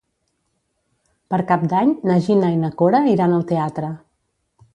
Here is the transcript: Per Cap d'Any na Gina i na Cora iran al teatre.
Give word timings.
Per 1.33 1.39
Cap 1.51 1.67
d'Any 1.73 1.91
na 2.13 2.17
Gina 2.29 2.51
i 2.57 2.59
na 2.63 2.73
Cora 2.81 3.03
iran 3.13 3.37
al 3.37 3.45
teatre. 3.53 3.93